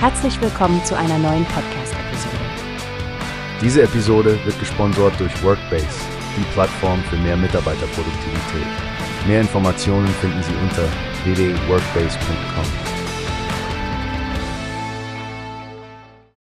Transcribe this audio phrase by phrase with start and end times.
[0.00, 2.36] Herzlich willkommen zu einer neuen Podcast-Episode.
[3.60, 5.88] Diese Episode wird gesponsert durch Workbase,
[6.36, 8.68] die Plattform für mehr Mitarbeiterproduktivität.
[9.26, 10.84] Mehr Informationen finden Sie unter
[11.24, 12.64] www.workbase.com.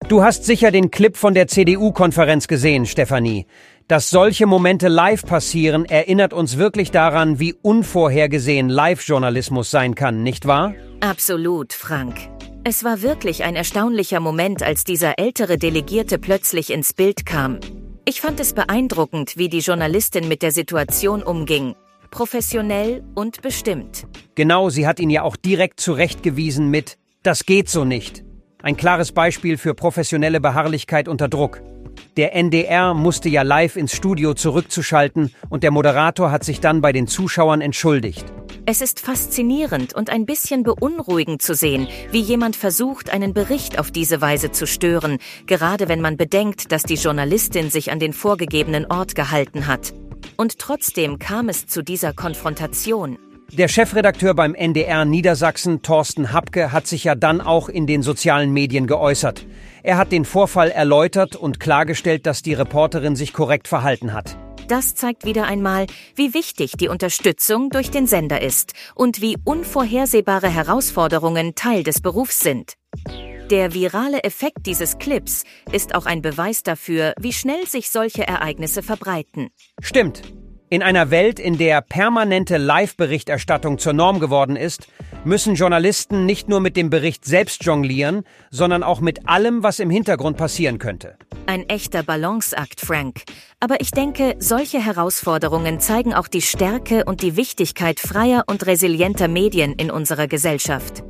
[0.08, 3.48] Du hast sicher den Clip von der CDU-Konferenz gesehen, Stefanie.
[3.88, 10.46] Dass solche Momente live passieren, erinnert uns wirklich daran, wie unvorhergesehen Live-Journalismus sein kann, nicht
[10.46, 10.76] wahr?
[11.00, 12.37] Absolut, Frank.
[12.70, 17.62] Es war wirklich ein erstaunlicher Moment, als dieser ältere Delegierte plötzlich ins Bild kam.
[18.04, 21.76] Ich fand es beeindruckend, wie die Journalistin mit der Situation umging.
[22.12, 24.06] Professionell und bestimmt.
[24.36, 28.26] Genau, sie hat ihn ja auch direkt zurechtgewiesen mit Das geht so nicht.
[28.62, 31.62] Ein klares Beispiel für professionelle Beharrlichkeit unter Druck.
[32.18, 36.92] Der NDR musste ja live ins Studio zurückzuschalten und der Moderator hat sich dann bei
[36.92, 38.26] den Zuschauern entschuldigt.
[38.66, 43.92] Es ist faszinierend und ein bisschen beunruhigend zu sehen, wie jemand versucht, einen Bericht auf
[43.92, 48.88] diese Weise zu stören, gerade wenn man bedenkt, dass die Journalistin sich an den vorgegebenen
[48.88, 49.94] Ort gehalten hat.
[50.38, 53.20] Und trotzdem kam es zu dieser Konfrontation.
[53.54, 58.52] Der Chefredakteur beim NDR Niedersachsen, Thorsten Hapke, hat sich ja dann auch in den sozialen
[58.52, 59.46] Medien geäußert.
[59.84, 64.38] Er hat den Vorfall erläutert und klargestellt, dass die Reporterin sich korrekt verhalten hat.
[64.68, 70.50] Das zeigt wieder einmal, wie wichtig die Unterstützung durch den Sender ist und wie unvorhersehbare
[70.50, 72.74] Herausforderungen Teil des Berufs sind.
[73.50, 78.84] Der virale Effekt dieses Clips ist auch ein Beweis dafür, wie schnell sich solche Ereignisse
[78.84, 79.52] verbreiten.
[79.82, 80.22] Stimmt.
[80.70, 84.90] In einer Welt, in der permanente Live-Berichterstattung zur Norm geworden ist,
[85.24, 89.90] müssen Journalisten nicht nur mit dem Bericht selbst jonglieren, sondern auch mit allem, was im
[89.90, 91.16] Hintergrund passieren könnte.
[91.46, 93.22] Ein echter Balanceakt, Frank.
[93.62, 99.30] Aber ich denke, solche Herausforderungen zeigen auch die Stärke und die Wichtigkeit freier und resilienter
[99.30, 101.02] Medien in unserer Gesellschaft.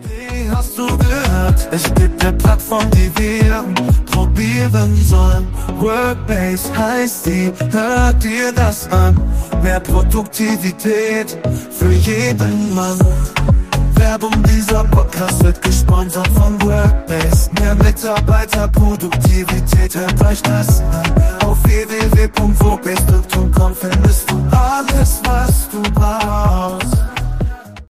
[0.00, 1.25] Wie hast du gehört?
[1.70, 3.64] Es gibt eine Plattform, die wir
[4.10, 5.46] probieren sollen.
[5.78, 9.16] Workbase heißt die, hört dir das an.
[9.62, 11.38] Mehr Produktivität
[11.70, 12.98] für jeden Mann.
[13.94, 17.50] Werbung dieser Podcast wird gesponsert von Workbase.
[17.60, 21.12] Mehr Mitarbeiterproduktivität, hört euch das an.
[21.44, 23.25] Auf www.workbase.com